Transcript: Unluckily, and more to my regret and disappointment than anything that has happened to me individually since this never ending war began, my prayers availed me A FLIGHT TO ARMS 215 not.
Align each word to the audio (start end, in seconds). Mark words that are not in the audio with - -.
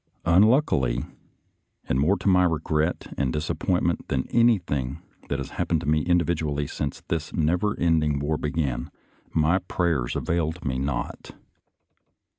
Unluckily, 0.25 1.05
and 1.87 1.99
more 1.99 2.17
to 2.17 2.27
my 2.27 2.43
regret 2.43 3.13
and 3.19 3.31
disappointment 3.31 4.07
than 4.07 4.27
anything 4.31 4.97
that 5.29 5.37
has 5.37 5.51
happened 5.61 5.79
to 5.81 5.87
me 5.87 6.01
individually 6.01 6.65
since 6.65 7.01
this 7.07 7.31
never 7.35 7.79
ending 7.79 8.17
war 8.17 8.35
began, 8.39 8.89
my 9.31 9.59
prayers 9.59 10.15
availed 10.15 10.65
me 10.65 10.73
A 10.73 10.77
FLIGHT 10.79 10.85
TO 10.87 10.91
ARMS 10.91 11.01
215 11.03 11.35
not. 11.35 11.41